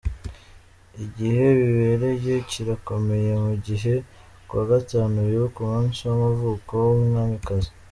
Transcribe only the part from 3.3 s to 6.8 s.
mu gihe ku wa gatanu bibuka umusi w'amavuka